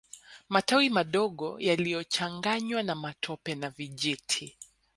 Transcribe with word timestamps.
Matawi 0.49 0.89
madogo 0.89 1.55
yaliyochanganywa 1.59 2.83
na 2.83 2.95
matope 2.95 3.55
na 3.55 3.69
vijiti 3.69 4.57